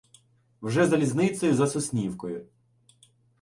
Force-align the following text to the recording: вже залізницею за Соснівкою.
вже 0.61 0.85
залізницею 0.87 1.55
за 1.55 1.67
Соснівкою. 1.67 2.47